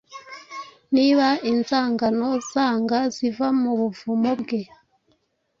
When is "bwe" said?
4.41-4.61